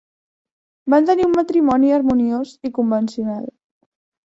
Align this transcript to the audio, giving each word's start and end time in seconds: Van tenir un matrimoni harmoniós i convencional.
Van 0.93 1.09
tenir 1.09 1.27
un 1.27 1.35
matrimoni 1.41 1.95
harmoniós 1.99 2.57
i 2.71 2.73
convencional. 2.81 3.47